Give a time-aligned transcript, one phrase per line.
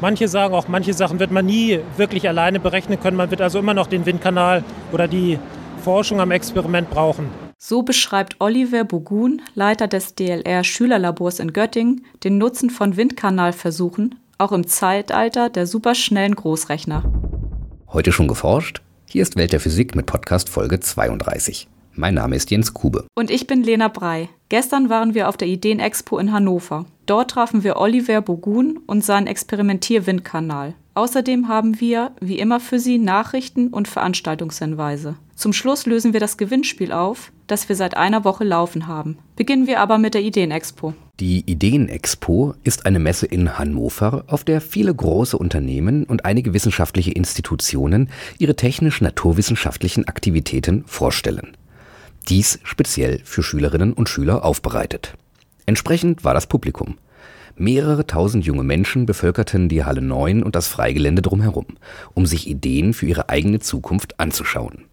[0.00, 3.18] Manche sagen auch, manche Sachen wird man nie wirklich alleine berechnen können.
[3.18, 5.38] Man wird also immer noch den Windkanal oder die
[5.84, 7.28] Forschung am Experiment brauchen.
[7.58, 14.52] So beschreibt Oliver Bogun, Leiter des DLR Schülerlabors in Göttingen, den Nutzen von Windkanalversuchen, auch
[14.52, 17.04] im Zeitalter der superschnellen Großrechner.
[17.88, 18.80] Heute schon geforscht?
[19.06, 21.68] Hier ist Welt der Physik mit Podcast Folge 32.
[22.00, 23.04] Mein Name ist Jens Kube.
[23.14, 24.30] Und ich bin Lena Brei.
[24.48, 26.86] Gestern waren wir auf der Ideenexpo in Hannover.
[27.04, 30.72] Dort trafen wir Oliver Bogun und seinen Experimentierwindkanal.
[30.94, 35.16] Außerdem haben wir, wie immer für Sie, Nachrichten und Veranstaltungshinweise.
[35.34, 39.18] Zum Schluss lösen wir das Gewinnspiel auf, das wir seit einer Woche laufen haben.
[39.36, 40.94] Beginnen wir aber mit der Ideenexpo.
[41.20, 47.10] Die Ideenexpo ist eine Messe in Hannover, auf der viele große Unternehmen und einige wissenschaftliche
[47.10, 48.08] Institutionen
[48.38, 51.58] ihre technisch-naturwissenschaftlichen Aktivitäten vorstellen.
[52.28, 55.14] Dies speziell für Schülerinnen und Schüler aufbereitet.
[55.66, 56.98] Entsprechend war das Publikum.
[57.56, 61.66] Mehrere tausend junge Menschen bevölkerten die Halle 9 und das Freigelände drumherum,
[62.14, 64.84] um sich Ideen für ihre eigene Zukunft anzuschauen.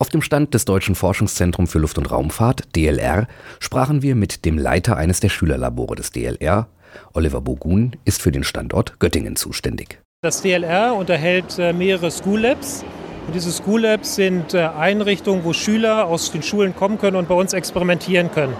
[0.00, 3.26] Auf dem Stand des Deutschen Forschungszentrums für Luft- und Raumfahrt, DLR,
[3.58, 6.68] sprachen wir mit dem Leiter eines der Schülerlabore des DLR.
[7.14, 10.00] Oliver Bogun ist für den Standort Göttingen zuständig.
[10.22, 12.84] Das DLR unterhält äh, mehrere School Labs.
[13.28, 17.28] Und diese School Labs sind äh, Einrichtungen, wo Schüler aus den Schulen kommen können und
[17.28, 18.56] bei uns experimentieren können.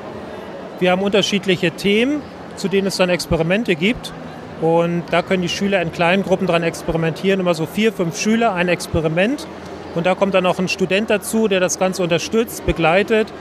[0.78, 2.20] Wir haben unterschiedliche Themen,
[2.56, 4.12] zu denen es dann Experimente gibt.
[4.60, 7.40] Und da können die Schüler in kleinen Gruppen dran experimentieren.
[7.40, 9.46] Immer so vier, fünf Schüler, ein Experiment.
[9.94, 13.32] Und da kommt dann noch ein Student dazu, der das Ganze unterstützt, begleitet.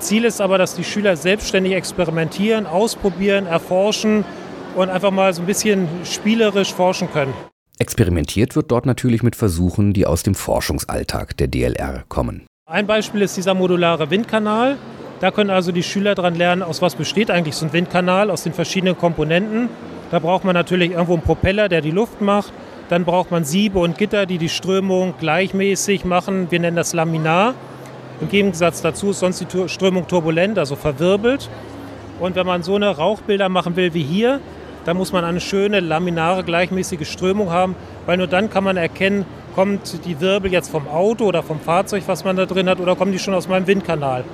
[0.00, 4.26] Ziel ist aber, dass die Schüler selbstständig experimentieren, ausprobieren, erforschen
[4.76, 7.32] und einfach mal so ein bisschen spielerisch forschen können.
[7.78, 12.46] Experimentiert wird dort natürlich mit Versuchen, die aus dem Forschungsalltag der DLR kommen.
[12.66, 14.76] Ein Beispiel ist dieser modulare Windkanal.
[15.20, 18.44] Da können also die Schüler daran lernen, aus was besteht eigentlich so ein Windkanal, aus
[18.44, 19.68] den verschiedenen Komponenten.
[20.10, 22.52] Da braucht man natürlich irgendwo einen Propeller, der die Luft macht.
[22.88, 26.50] Dann braucht man Siebe und Gitter, die die Strömung gleichmäßig machen.
[26.50, 27.54] Wir nennen das Laminar.
[28.20, 31.50] Im Gegensatz dazu ist sonst die Strömung turbulent, also verwirbelt.
[32.20, 34.40] Und wenn man so eine Rauchbilder machen will wie hier,
[34.84, 37.74] dann muss man eine schöne laminare gleichmäßige Strömung haben,
[38.06, 39.24] weil nur dann kann man erkennen,
[39.54, 42.96] kommt die Wirbel jetzt vom Auto oder vom Fahrzeug, was man da drin hat, oder
[42.96, 44.24] kommen die schon aus meinem Windkanal.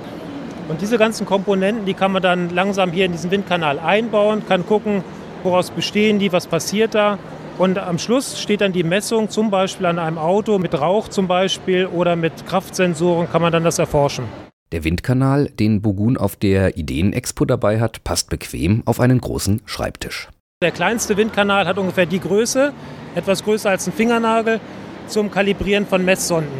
[0.67, 4.65] Und diese ganzen Komponenten, die kann man dann langsam hier in diesen Windkanal einbauen, kann
[4.65, 5.03] gucken,
[5.43, 7.17] woraus bestehen die, was passiert da.
[7.57, 11.27] Und am Schluss steht dann die Messung, zum Beispiel an einem Auto mit Rauch zum
[11.27, 14.25] Beispiel oder mit Kraftsensoren kann man dann das erforschen.
[14.71, 20.29] Der Windkanal, den Bogun auf der Ideenexpo dabei hat, passt bequem auf einen großen Schreibtisch.
[20.63, 22.71] Der kleinste Windkanal hat ungefähr die Größe,
[23.15, 24.59] etwas größer als ein Fingernagel,
[25.07, 26.51] zum Kalibrieren von Messsonden.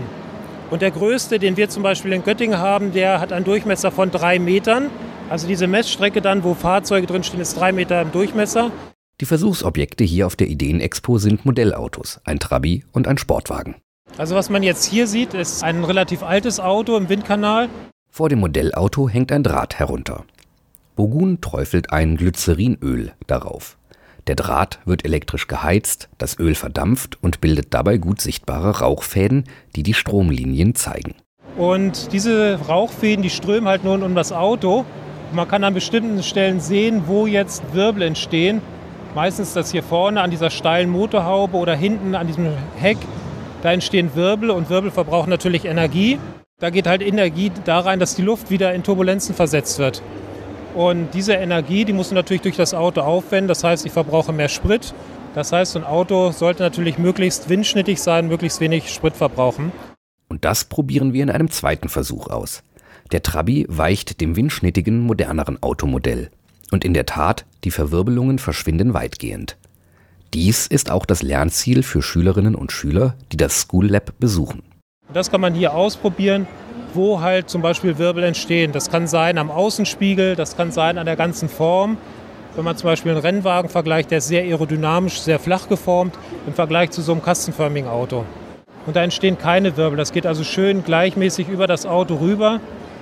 [0.72, 4.10] Und der größte, den wir zum Beispiel in Göttingen haben, der hat einen Durchmesser von
[4.10, 4.90] drei Metern.
[5.30, 8.72] Also diese Messstrecke dann, wo Fahrzeuge drinstehen, ist drei Meter im Durchmesser.
[9.20, 13.76] Die Versuchsobjekte hier auf der Ideenexpo sind Modellautos, ein Trabi und ein Sportwagen.
[14.18, 17.70] Also was man jetzt hier sieht, ist ein relativ altes Auto im Windkanal.
[18.10, 20.26] Vor dem Modellauto hängt ein Draht herunter.
[20.96, 23.78] Bogun träufelt ein Glycerinöl darauf.
[24.28, 29.46] Der Draht wird elektrisch geheizt, das Öl verdampft und bildet dabei gut sichtbare Rauchfäden,
[29.76, 31.16] die die Stromlinien zeigen.
[31.58, 34.86] Und diese Rauchfäden, die strömen halt nun um das Auto.
[35.34, 38.62] Man kann an bestimmten Stellen sehen, wo jetzt Wirbel entstehen.
[39.16, 42.98] Meistens das hier vorne an dieser steilen Motorhaube oder hinten an diesem Heck.
[43.62, 46.20] Da entstehen Wirbel und Wirbel verbrauchen natürlich Energie.
[46.60, 50.02] Da geht halt Energie da rein, dass die Luft wieder in Turbulenzen versetzt wird.
[50.76, 53.48] Und diese Energie, die muss natürlich durch das Auto aufwenden.
[53.48, 54.94] Das heißt, ich verbrauche mehr Sprit.
[55.36, 59.72] Das heißt, so ein Auto sollte natürlich möglichst windschnittig sein, möglichst wenig Sprit verbrauchen.
[60.28, 62.64] Und das probieren wir in einem zweiten Versuch aus.
[63.12, 66.32] Der Trabi weicht dem windschnittigen, moderneren Automodell.
[66.72, 69.58] Und in der Tat, die Verwirbelungen verschwinden weitgehend.
[70.34, 74.64] Dies ist auch das Lernziel für Schülerinnen und Schüler, die das School Lab besuchen.
[75.14, 76.48] Das kann man hier ausprobieren
[76.94, 78.72] wo halt zum Beispiel Wirbel entstehen.
[78.72, 81.98] Das kann sein am Außenspiegel, das kann sein an der ganzen Form.
[82.56, 86.54] Wenn man zum Beispiel einen Rennwagen vergleicht, der ist sehr aerodynamisch, sehr flach geformt im
[86.54, 88.26] Vergleich zu so einem kastenförmigen Auto.
[88.86, 89.98] Und da entstehen keine Wirbel.
[89.98, 92.60] Das geht also schön gleichmäßig über das Auto rüber.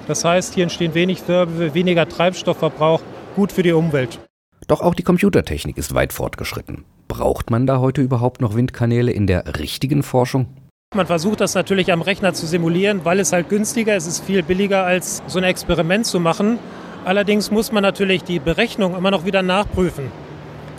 [0.07, 3.01] Das heißt, hier entstehen wenig Wirbel, weniger Treibstoffverbrauch,
[3.35, 4.19] gut für die Umwelt.
[4.67, 6.85] Doch auch die Computertechnik ist weit fortgeschritten.
[7.07, 10.47] Braucht man da heute überhaupt noch Windkanäle in der richtigen Forschung?
[10.95, 14.07] Man versucht das natürlich am Rechner zu simulieren, weil es halt günstiger ist.
[14.07, 16.57] Es ist viel billiger, als so ein Experiment zu machen.
[17.05, 20.11] Allerdings muss man natürlich die Berechnung immer noch wieder nachprüfen.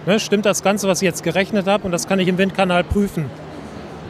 [0.06, 1.84] Ne, stimmt das Ganze, was ich jetzt gerechnet habe?
[1.84, 3.26] Und das kann ich im Windkanal prüfen.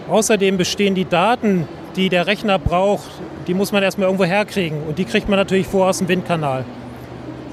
[0.09, 3.11] Außerdem bestehen die Daten, die der Rechner braucht,
[3.47, 4.83] die muss man erstmal irgendwo herkriegen.
[4.85, 6.65] Und die kriegt man natürlich vor aus dem Windkanal.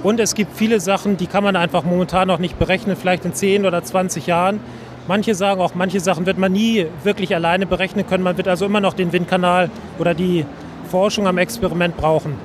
[0.03, 3.33] Und es gibt viele Sachen, die kann man einfach momentan noch nicht berechnen, vielleicht in
[3.33, 4.61] 10 oder 20 Jahren
[5.07, 8.23] Manche sagen auch, manche Sachen wird man nie wirklich alleine berechnen können.
[8.23, 9.69] Man wird also immer noch den Windkanal
[9.99, 10.45] oder die
[10.91, 12.35] Forschung am Experiment brauchen.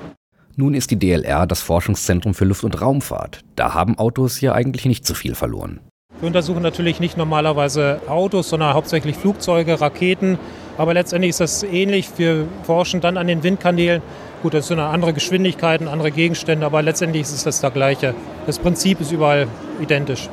[0.54, 3.40] Nun ist die DLR das Forschungszentrum für Luft- und Raumfahrt.
[3.56, 5.80] Da haben Autos ja eigentlich nicht so viel verloren.
[6.20, 10.38] Wir untersuchen natürlich nicht normalerweise Autos, sondern hauptsächlich Flugzeuge, Raketen.
[10.78, 12.10] Aber letztendlich ist das ähnlich.
[12.16, 14.02] Wir forschen dann an den Windkanälen.
[14.42, 18.14] Gut, das sind andere Geschwindigkeiten, andere Gegenstände, aber letztendlich ist es das Gleiche.
[18.46, 19.48] Das Prinzip ist überall
[19.80, 20.28] identisch.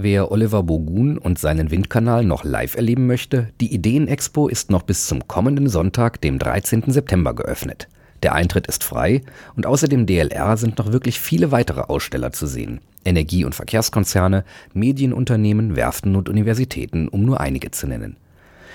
[0.00, 5.08] Wer Oliver Bogun und seinen Windkanal noch live erleben möchte, die Ideenexpo ist noch bis
[5.08, 6.84] zum kommenden Sonntag, dem 13.
[6.86, 7.88] September geöffnet.
[8.22, 9.22] Der Eintritt ist frei
[9.56, 12.78] und außer dem DLR sind noch wirklich viele weitere Aussteller zu sehen.
[13.04, 18.18] Energie- und Verkehrskonzerne, Medienunternehmen, Werften und Universitäten, um nur einige zu nennen.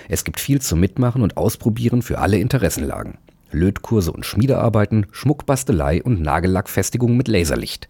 [0.09, 3.17] Es gibt viel zum Mitmachen und Ausprobieren für alle Interessenlagen.
[3.49, 7.87] Lötkurse und Schmiedearbeiten, Schmuckbastelei und Nagellackfestigung mit Laserlicht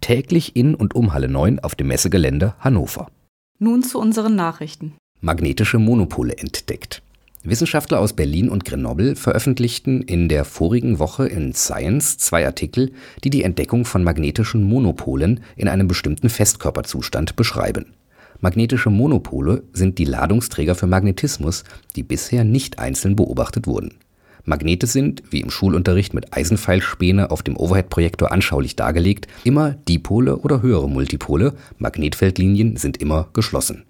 [0.00, 3.08] täglich in und um Halle 9 auf dem Messegelände Hannover.
[3.58, 4.94] Nun zu unseren Nachrichten.
[5.20, 7.02] Magnetische Monopole entdeckt.
[7.42, 13.30] Wissenschaftler aus Berlin und Grenoble veröffentlichten in der vorigen Woche in Science zwei Artikel, die
[13.30, 17.94] die Entdeckung von magnetischen Monopolen in einem bestimmten Festkörperzustand beschreiben.
[18.40, 21.64] Magnetische Monopole sind die Ladungsträger für Magnetismus,
[21.94, 23.94] die bisher nicht einzeln beobachtet wurden.
[24.46, 30.62] Magnete sind, wie im Schulunterricht mit Eisenpfeilspäne auf dem Overhead-Projektor anschaulich dargelegt, immer Dipole oder
[30.62, 33.84] höhere Multipole, Magnetfeldlinien sind immer geschlossen.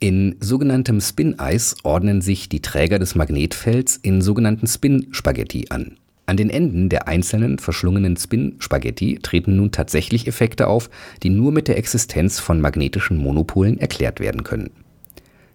[0.00, 5.96] In sogenanntem Spin-Eis ordnen sich die Träger des Magnetfelds in sogenannten Spin-Spaghetti an.
[6.26, 10.90] An den Enden der einzelnen verschlungenen Spin-Spaghetti treten nun tatsächlich Effekte auf,
[11.22, 14.70] die nur mit der Existenz von magnetischen Monopolen erklärt werden können.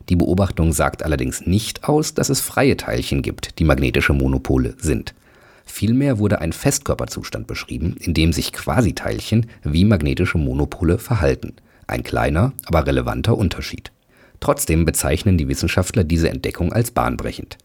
[0.09, 5.13] Die Beobachtung sagt allerdings nicht aus, dass es freie Teilchen gibt, die magnetische Monopole sind.
[5.65, 11.53] Vielmehr wurde ein Festkörperzustand beschrieben, in dem sich Quasiteilchen wie magnetische Monopole verhalten.
[11.85, 13.91] Ein kleiner, aber relevanter Unterschied.
[14.39, 17.57] Trotzdem bezeichnen die Wissenschaftler diese Entdeckung als bahnbrechend.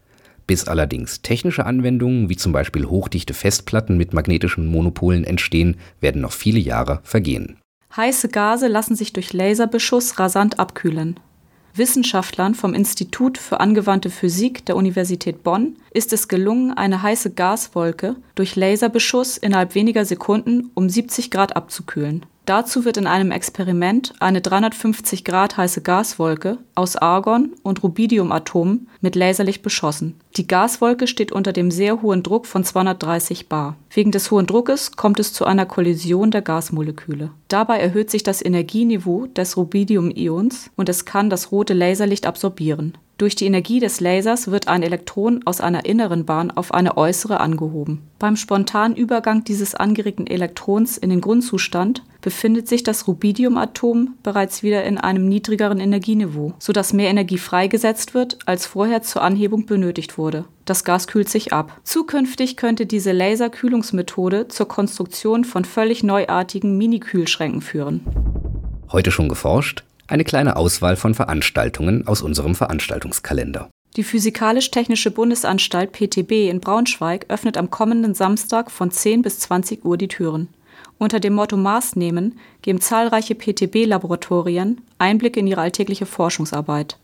[0.45, 6.33] Bis allerdings technische Anwendungen wie zum Beispiel hochdichte Festplatten mit magnetischen Monopolen entstehen, werden noch
[6.33, 7.57] viele Jahre vergehen.
[7.95, 11.19] Heiße Gase lassen sich durch Laserbeschuss rasant abkühlen.
[11.77, 18.15] Wissenschaftlern vom Institut für angewandte Physik der Universität Bonn ist es gelungen, eine heiße Gaswolke
[18.35, 24.39] durch Laserbeschuss innerhalb weniger Sekunden um 70 Grad abzukühlen Dazu wird in einem Experiment eine
[24.39, 30.15] 350 Grad heiße Gaswolke aus Argon und Rubidiumatomen mit Laserlicht beschossen.
[30.37, 33.77] Die Gaswolke steht unter dem sehr hohen Druck von 230 bar.
[33.89, 37.31] Wegen des hohen Druckes kommt es zu einer Kollision der Gasmoleküle.
[37.47, 43.35] Dabei erhöht sich das Energieniveau des Rubidium-Ions und es kann das rote Laserlicht absorbieren durch
[43.35, 48.01] die Energie des Lasers wird ein Elektron aus einer inneren Bahn auf eine äußere angehoben.
[48.19, 54.83] Beim spontanen Übergang dieses angeregten Elektrons in den Grundzustand befindet sich das Rubidiumatom bereits wieder
[54.83, 60.43] in einem niedrigeren Energieniveau, sodass mehr Energie freigesetzt wird, als vorher zur Anhebung benötigt wurde.
[60.65, 61.79] Das Gas kühlt sich ab.
[61.83, 68.01] Zukünftig könnte diese Laserkühlungsmethode zur Konstruktion von völlig neuartigen Mini-Kühlschränken führen.
[68.91, 69.83] Heute schon geforscht?
[70.07, 73.69] Eine kleine Auswahl von Veranstaltungen aus unserem Veranstaltungskalender.
[73.95, 79.97] Die Physikalisch-Technische Bundesanstalt PTB in Braunschweig öffnet am kommenden Samstag von 10 bis 20 Uhr
[79.97, 80.49] die Türen.
[80.97, 86.97] Unter dem Motto Maß nehmen geben zahlreiche PTB-Laboratorien Einblicke in ihre alltägliche Forschungsarbeit.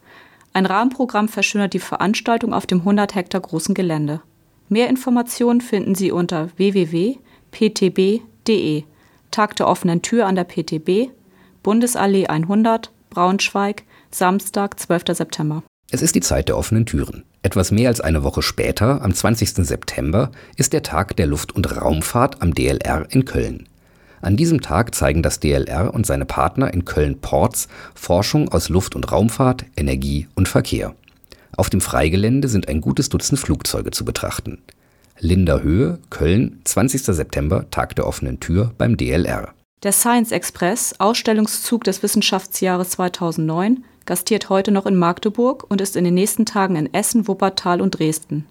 [0.54, 4.22] Ein Rahmenprogramm verschönert die Veranstaltung auf dem 100 Hektar großen Gelände.
[4.68, 7.24] Mehr Informationen finden Sie unter www.ptb.de.
[9.32, 11.12] Tag der offenen Tür an der PTB
[11.64, 15.04] Bundesallee 100, Braunschweig, Samstag, 12.
[15.12, 15.64] September.
[15.92, 17.24] Es ist die Zeit der offenen Türen.
[17.44, 19.50] Etwas mehr als eine Woche später, am 20.
[19.68, 23.68] September, ist der Tag der Luft- und Raumfahrt am DLR in Köln.
[24.22, 29.12] An diesem Tag zeigen das DLR und seine Partner in Köln-Ports Forschung aus Luft- und
[29.12, 30.96] Raumfahrt, Energie und Verkehr.
[31.58, 34.60] Auf dem Freigelände sind ein gutes Dutzend Flugzeuge zu betrachten.
[35.20, 37.04] Linder Höhe, Köln, 20.
[37.04, 39.54] September, Tag der offenen Tür beim DLR.
[39.84, 46.04] Der Science Express, Ausstellungszug des Wissenschaftsjahres 2009, gastiert heute noch in Magdeburg und ist in
[46.04, 48.46] den nächsten Tagen in Essen, Wuppertal und Dresden.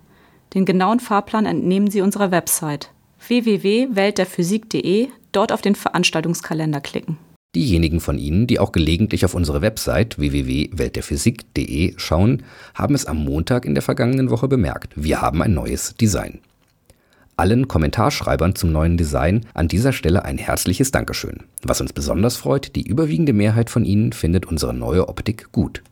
[0.55, 2.91] Den genauen Fahrplan entnehmen Sie unserer Website
[3.29, 7.17] www.weltderphysik.de, dort auf den Veranstaltungskalender klicken.
[7.55, 12.43] Diejenigen von Ihnen, die auch gelegentlich auf unsere Website www.weltderphysik.de schauen,
[12.75, 14.95] haben es am Montag in der vergangenen Woche bemerkt.
[14.97, 16.41] Wir haben ein neues Design
[17.41, 21.45] allen Kommentarschreibern zum neuen Design an dieser Stelle ein herzliches Dankeschön.
[21.63, 25.83] Was uns besonders freut, die überwiegende Mehrheit von Ihnen findet unsere neue Optik gut.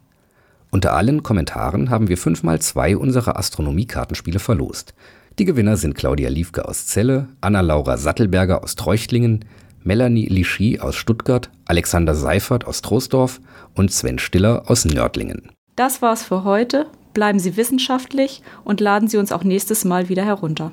[0.71, 4.93] Unter allen Kommentaren haben wir fünfmal zwei unserer Astronomiekartenspiele verlost.
[5.38, 9.47] Die Gewinner sind Claudia Liefke aus Celle, Anna-Laura Sattelberger aus Treuchtlingen,
[9.83, 13.40] Melanie Lichy aus Stuttgart, Alexander Seifert aus Troisdorf
[13.75, 15.49] und Sven Stiller aus Nördlingen.
[15.76, 16.88] Das war's für heute.
[17.14, 20.73] Bleiben Sie wissenschaftlich und laden Sie uns auch nächstes Mal wieder herunter.